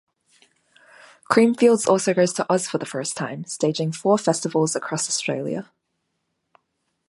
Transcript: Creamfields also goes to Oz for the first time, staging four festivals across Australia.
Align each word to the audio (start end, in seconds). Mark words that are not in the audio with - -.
Creamfields 1.31 1.85
also 1.87 2.15
goes 2.15 2.33
to 2.33 2.45
Oz 2.51 2.67
for 2.67 2.79
the 2.79 2.87
first 2.87 3.15
time, 3.15 3.43
staging 3.45 3.91
four 3.91 4.17
festivals 4.17 4.75
across 4.75 5.07
Australia. 5.07 5.69